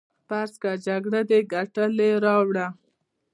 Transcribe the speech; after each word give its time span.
فرض 0.27 0.53
کړه 0.61 0.73
جګړه 0.87 1.21
دې 1.29 1.39
ګټلې 1.53 2.09
راوړه. 2.25 2.67